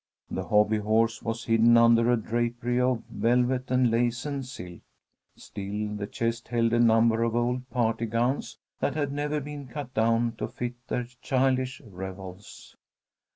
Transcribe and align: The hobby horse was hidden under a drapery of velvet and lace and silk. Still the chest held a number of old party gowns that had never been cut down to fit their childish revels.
The 0.31 0.45
hobby 0.47 0.79
horse 0.79 1.21
was 1.21 1.43
hidden 1.43 1.77
under 1.77 2.11
a 2.11 2.17
drapery 2.19 2.79
of 2.81 3.03
velvet 3.11 3.69
and 3.69 3.91
lace 3.91 4.25
and 4.25 4.43
silk. 4.43 4.81
Still 5.35 5.89
the 5.95 6.07
chest 6.07 6.47
held 6.47 6.73
a 6.73 6.79
number 6.79 7.21
of 7.21 7.35
old 7.35 7.69
party 7.69 8.07
gowns 8.07 8.57
that 8.79 8.95
had 8.95 9.11
never 9.11 9.39
been 9.39 9.67
cut 9.67 9.93
down 9.93 10.31
to 10.37 10.47
fit 10.47 10.73
their 10.87 11.03
childish 11.21 11.81
revels. 11.81 12.75